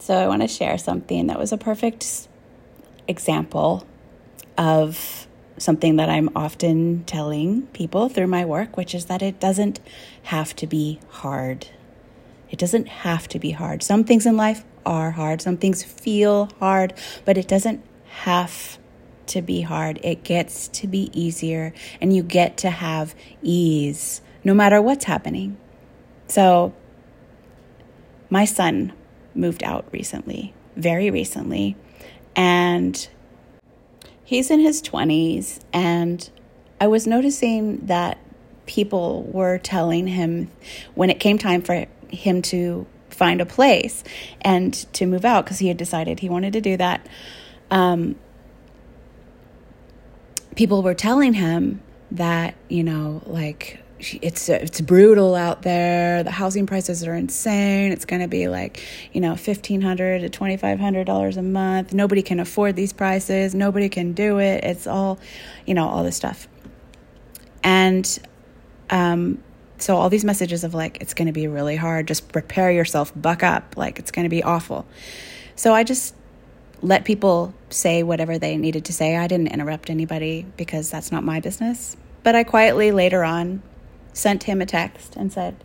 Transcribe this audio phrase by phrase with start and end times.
[0.00, 2.26] So, I want to share something that was a perfect
[3.06, 3.86] example
[4.56, 5.26] of
[5.58, 9.78] something that I'm often telling people through my work, which is that it doesn't
[10.22, 11.66] have to be hard.
[12.50, 13.82] It doesn't have to be hard.
[13.82, 16.94] Some things in life are hard, some things feel hard,
[17.26, 17.84] but it doesn't
[18.22, 18.78] have
[19.26, 20.00] to be hard.
[20.02, 25.58] It gets to be easier, and you get to have ease no matter what's happening.
[26.26, 26.72] So,
[28.30, 28.94] my son
[29.34, 31.76] moved out recently, very recently,
[32.34, 33.08] and
[34.24, 35.60] he's in his 20s.
[35.72, 36.28] And
[36.80, 38.18] I was noticing that
[38.66, 40.50] people were telling him
[40.94, 44.04] when it came time for him to find a place
[44.40, 47.06] and to move out because he had decided he wanted to do that.
[47.70, 48.16] Um,
[50.56, 53.82] people were telling him that, you know, like,
[54.22, 56.22] it's it's brutal out there.
[56.22, 57.92] The housing prices are insane.
[57.92, 61.42] It's going to be like, you know, fifteen hundred to twenty five hundred dollars a
[61.42, 61.92] month.
[61.92, 63.54] Nobody can afford these prices.
[63.54, 64.64] Nobody can do it.
[64.64, 65.18] It's all,
[65.66, 66.48] you know, all this stuff.
[67.62, 68.18] And
[68.88, 69.42] um,
[69.78, 72.08] so all these messages of like, it's going to be really hard.
[72.08, 73.12] Just prepare yourself.
[73.14, 73.76] Buck up.
[73.76, 74.86] Like it's going to be awful.
[75.56, 76.14] So I just
[76.82, 79.16] let people say whatever they needed to say.
[79.16, 81.96] I didn't interrupt anybody because that's not my business.
[82.22, 83.62] But I quietly later on
[84.12, 85.62] sent him a text and said,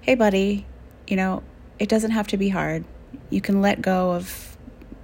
[0.00, 0.66] Hey, buddy,
[1.06, 1.42] you know,
[1.78, 2.84] it doesn't have to be hard.
[3.30, 4.56] You can let go of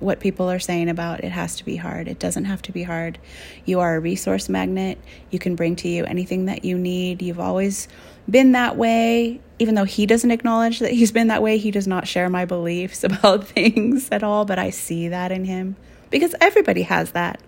[0.02, 2.08] what people are saying about it has to be hard.
[2.08, 3.18] It doesn't have to be hard.
[3.64, 4.98] You are a resource magnet.
[5.30, 7.22] You can bring to you anything that you need.
[7.22, 7.88] You've always
[8.28, 9.40] been that way.
[9.58, 12.44] Even though he doesn't acknowledge that he's been that way, he does not share my
[12.44, 15.76] beliefs about things at all, but I see that in him
[16.10, 17.40] because everybody has that.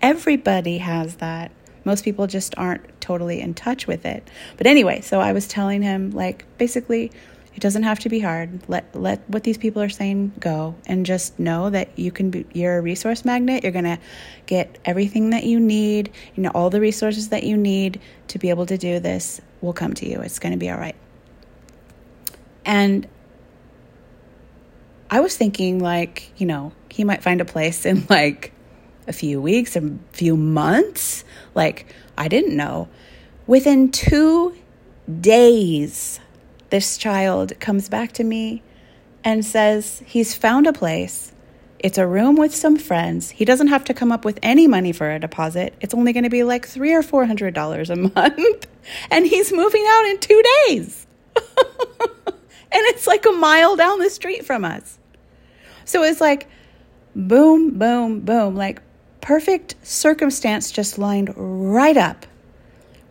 [0.00, 1.50] Everybody has that.
[1.84, 4.28] Most people just aren't totally in touch with it.
[4.56, 7.10] But anyway, so I was telling him like basically
[7.54, 8.60] it doesn't have to be hard.
[8.68, 12.46] Let let what these people are saying go and just know that you can be
[12.52, 13.62] you're a resource magnet.
[13.62, 13.98] You're going to
[14.46, 18.50] get everything that you need, you know all the resources that you need to be
[18.50, 20.20] able to do this will come to you.
[20.20, 20.96] It's going to be all right.
[22.64, 23.06] And
[25.10, 28.52] I was thinking like, you know, he might find a place in like
[29.06, 31.24] a few weeks, a few months.
[31.54, 31.86] Like,
[32.16, 32.88] I didn't know.
[33.46, 34.54] Within two
[35.20, 36.20] days,
[36.70, 38.62] this child comes back to me
[39.24, 41.32] and says he's found a place.
[41.78, 43.30] It's a room with some friends.
[43.30, 45.74] He doesn't have to come up with any money for a deposit.
[45.80, 48.66] It's only going to be like three or four hundred dollars a month.
[49.10, 51.06] And he's moving out in two days.
[51.36, 51.44] and
[52.72, 54.98] it's like a mile down the street from us.
[55.84, 56.48] So it's like
[57.14, 58.54] boom, boom, boom.
[58.56, 58.80] Like
[59.22, 62.26] perfect circumstance just lined right up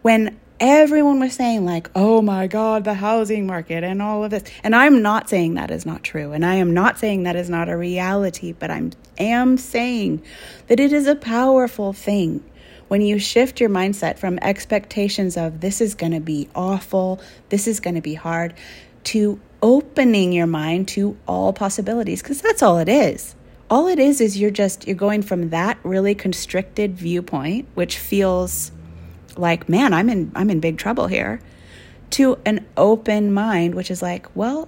[0.02, 4.44] when everyone was saying like oh my god the housing market and all of this.
[4.64, 7.50] And i'm not saying that is not true and i am not saying that is
[7.50, 10.22] not a reality but i am am saying
[10.68, 12.44] that it is a powerful thing
[12.90, 17.68] when you shift your mindset from expectations of this is going to be awful this
[17.68, 18.54] is going to be hard
[19.06, 23.34] to opening your mind to all possibilities because that's all it is
[23.72, 28.72] all it is is you're just you're going from that really constricted viewpoint which feels
[29.36, 31.42] like man i'm in i'm in big trouble here
[32.12, 34.68] to an open mind which is like well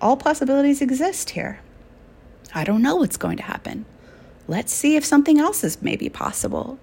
[0.00, 1.60] all possibilities exist here.
[2.54, 3.84] I don't know what's going to happen.
[4.48, 6.78] Let's see if something else is maybe possible.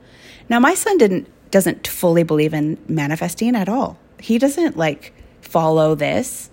[0.49, 3.97] Now my son didn't doesn't fully believe in manifesting at all.
[4.19, 6.49] He doesn't like follow this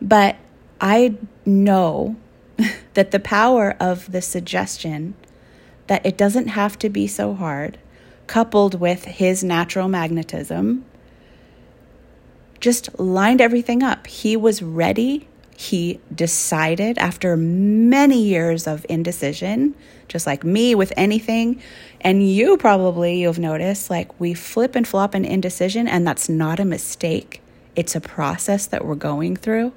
[0.00, 0.36] but
[0.80, 1.14] i
[1.44, 2.16] know
[2.94, 5.14] that the power of the suggestion
[5.86, 7.78] that it doesn't have to be so hard,
[8.26, 10.84] coupled with his natural magnetism,
[12.60, 14.06] just lined everything up.
[14.06, 15.26] He was ready.
[15.56, 19.74] He decided after many years of indecision,
[20.08, 21.60] just like me with anything.
[22.00, 26.60] And you probably, you've noticed, like we flip and flop in indecision, and that's not
[26.60, 27.42] a mistake.
[27.74, 29.72] It's a process that we're going through.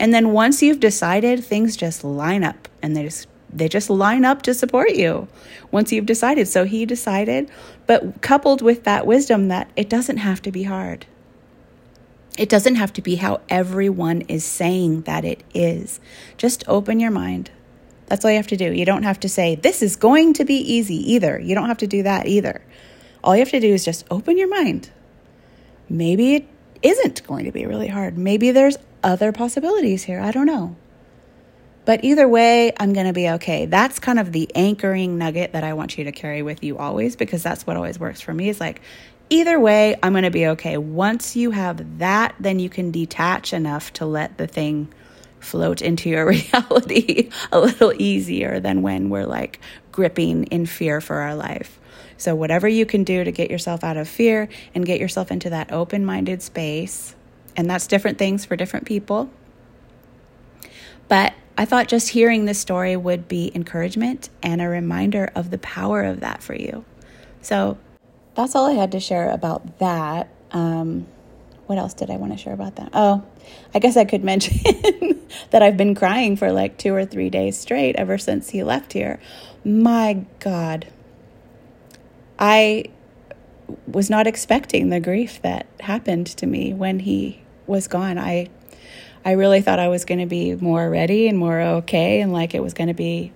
[0.00, 4.24] And then once you've decided, things just line up and they just they just line
[4.24, 5.26] up to support you
[5.70, 6.48] once you've decided.
[6.48, 7.50] So he decided,
[7.86, 11.06] but coupled with that wisdom that it doesn't have to be hard.
[12.36, 15.98] It doesn't have to be how everyone is saying that it is.
[16.36, 17.50] Just open your mind.
[18.06, 18.72] That's all you have to do.
[18.72, 21.38] You don't have to say, this is going to be easy either.
[21.38, 22.62] You don't have to do that either.
[23.24, 24.90] All you have to do is just open your mind.
[25.88, 26.48] Maybe it
[26.82, 28.16] isn't going to be really hard.
[28.16, 30.20] Maybe there's other possibilities here.
[30.20, 30.76] I don't know.
[31.86, 33.64] But either way, I'm going to be okay.
[33.64, 37.16] That's kind of the anchoring nugget that I want you to carry with you always
[37.16, 38.82] because that's what always works for me is like,
[39.30, 40.76] either way, I'm going to be okay.
[40.76, 44.92] Once you have that, then you can detach enough to let the thing
[45.40, 49.58] float into your reality a little easier than when we're like
[49.90, 51.80] gripping in fear for our life.
[52.18, 55.48] So, whatever you can do to get yourself out of fear and get yourself into
[55.50, 57.14] that open minded space,
[57.58, 59.28] and that's different things for different people.
[61.08, 65.58] But I thought just hearing this story would be encouragement and a reminder of the
[65.58, 66.84] power of that for you.
[67.42, 67.76] So
[68.36, 70.28] that's all I had to share about that.
[70.52, 71.08] Um,
[71.66, 72.90] what else did I want to share about that?
[72.92, 73.24] Oh,
[73.74, 75.20] I guess I could mention
[75.50, 78.92] that I've been crying for like two or three days straight ever since he left
[78.92, 79.18] here.
[79.64, 80.86] My God.
[82.38, 82.84] I
[83.88, 88.18] was not expecting the grief that happened to me when he was gone.
[88.18, 88.48] I
[89.24, 92.54] I really thought I was going to be more ready and more okay and like
[92.54, 93.32] it was going to be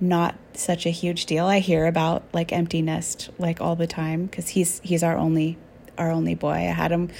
[0.00, 1.46] not such a huge deal.
[1.46, 5.56] I hear about like empty nest like all the time cuz he's he's our only
[5.96, 6.50] our only boy.
[6.50, 7.10] I had him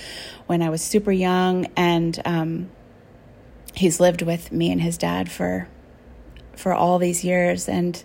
[0.47, 2.71] when I was super young and um,
[3.75, 5.69] he's lived with me and his dad for
[6.55, 8.03] for all these years and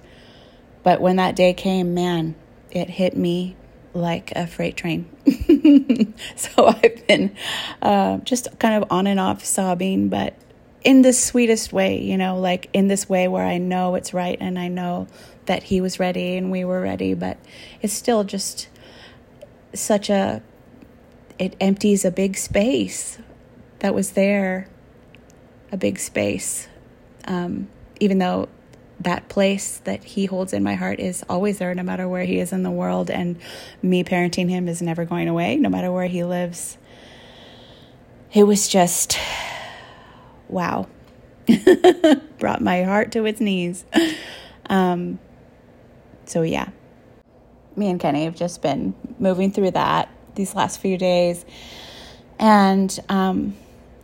[0.84, 2.36] but when that day came, man,
[2.72, 3.56] it hit me
[3.94, 5.07] like a freight train.
[6.36, 7.36] so I've been
[7.81, 10.36] uh, just kind of on and off sobbing, but
[10.84, 14.38] in the sweetest way, you know, like in this way where I know it's right
[14.40, 15.08] and I know
[15.46, 17.38] that he was ready and we were ready, but
[17.81, 18.68] it's still just
[19.74, 20.42] such a,
[21.38, 23.19] it empties a big space
[23.80, 24.68] that was there,
[25.72, 26.68] a big space.
[27.25, 27.69] Um,
[28.00, 28.50] even though
[29.03, 32.39] that place that he holds in my heart is always there no matter where he
[32.39, 33.09] is in the world.
[33.09, 33.39] And
[33.81, 35.56] me parenting him is never going away.
[35.56, 36.77] No matter where he lives
[38.33, 39.18] it was just
[40.48, 40.88] wow.
[42.39, 43.86] Brought my heart to its knees.
[44.68, 45.19] Um,
[46.25, 46.69] so yeah.
[47.75, 51.45] Me and kenny have just been moving through that these last few days.
[52.39, 53.56] And um,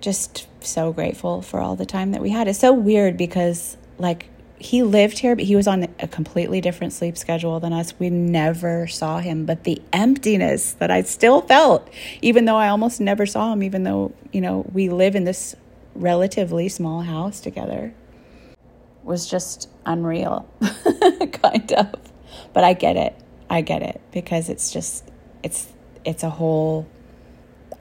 [0.01, 2.47] just so grateful for all the time that we had.
[2.47, 4.29] It's so weird because like
[4.59, 7.94] he lived here, but he was on a completely different sleep schedule than us.
[8.00, 11.88] We never saw him, but the emptiness that I still felt,
[12.21, 15.56] even though I almost never saw him, even though, you know, we live in this
[15.94, 17.94] relatively small house together,
[19.04, 20.50] was just unreal,
[21.31, 21.94] kind of.
[22.54, 23.15] But I get it.
[23.50, 25.09] I get it because it's just,
[25.44, 25.68] it's,
[26.04, 26.88] it's a whole,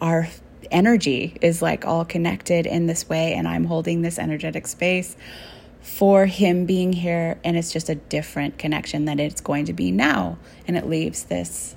[0.00, 0.28] our
[0.70, 5.16] energy is like all connected in this way, and I'm holding this energetic space
[5.86, 9.92] for him being here and it's just a different connection that it's going to be
[9.92, 10.36] now.
[10.66, 11.76] And it leaves this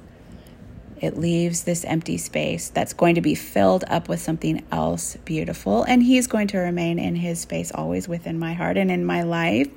[0.98, 5.84] it leaves this empty space that's going to be filled up with something else beautiful.
[5.84, 9.24] And he's going to remain in his space always within my heart and in my
[9.24, 9.70] life.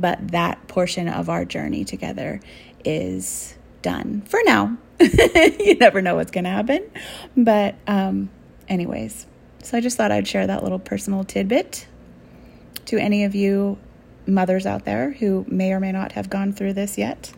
[0.00, 2.40] But that portion of our journey together
[2.84, 4.78] is done for now.
[5.60, 6.90] You never know what's going to happen.
[7.36, 8.30] But um
[8.68, 9.26] anyways
[9.62, 11.86] so i just thought i'd share that little personal tidbit
[12.86, 13.78] to any of you
[14.26, 17.32] mothers out there who may or may not have gone through this yet.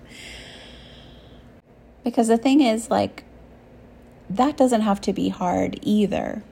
[2.04, 3.24] Because the thing is, like,
[4.30, 6.42] that doesn't have to be hard either.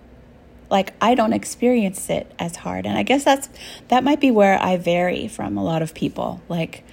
[0.71, 2.87] Like, I don't experience it as hard.
[2.87, 3.49] And I guess that's,
[3.89, 6.43] that might be where I vary from a lot of people.
[6.49, 6.85] Like,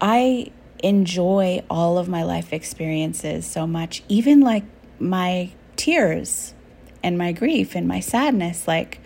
[0.00, 0.52] I
[0.82, 4.64] enjoy all of my life experiences so much, even like
[5.00, 6.54] my tears
[7.02, 8.68] and my grief and my sadness.
[8.68, 9.00] Like,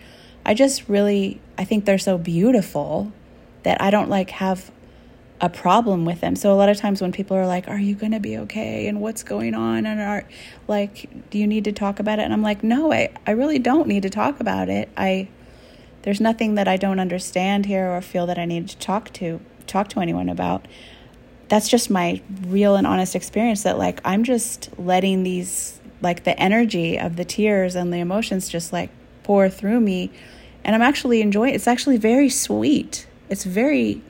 [0.45, 3.11] I just really I think they're so beautiful
[3.63, 4.71] that I don't like have
[5.41, 6.37] a problem with them.
[6.37, 8.87] So a lot of times when people are like, "Are you going to be okay?"
[8.87, 10.23] and what's going on and are
[10.69, 13.59] like, "Do you need to talk about it?" and I'm like, "No, I I really
[13.59, 14.87] don't need to talk about it.
[14.95, 15.27] I
[16.03, 19.41] there's nothing that I don't understand here or feel that I need to talk to
[19.67, 20.65] talk to anyone about.
[21.49, 26.39] That's just my real and honest experience that like I'm just letting these like the
[26.39, 28.91] energy of the tears and the emotions just like
[29.23, 30.09] pour through me
[30.63, 33.07] and I'm actually enjoying it's actually very sweet.
[33.29, 34.01] It's very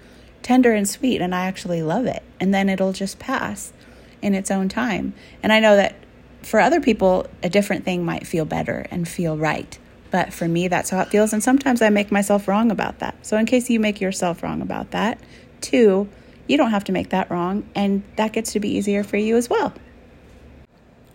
[0.41, 2.23] tender and sweet and I actually love it.
[2.39, 3.73] And then it'll just pass
[4.21, 5.13] in its own time.
[5.43, 5.95] And I know that
[6.41, 9.77] for other people a different thing might feel better and feel right
[10.11, 11.33] But for me, that's how it feels.
[11.33, 13.15] And sometimes I make myself wrong about that.
[13.25, 15.19] So, in case you make yourself wrong about that,
[15.61, 16.09] too,
[16.47, 17.69] you don't have to make that wrong.
[17.75, 19.73] And that gets to be easier for you as well.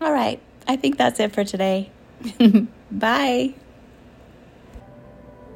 [0.01, 0.41] All right.
[0.69, 1.91] I think that's it for today.
[2.91, 3.55] Bye.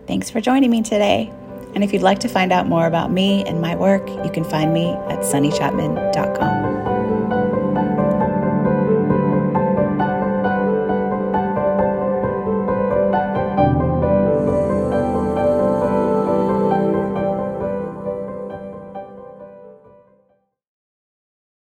[0.09, 1.31] Thanks for joining me today.
[1.75, 4.43] And if you'd like to find out more about me and my work, you can
[4.43, 6.98] find me at sunnychapman.com.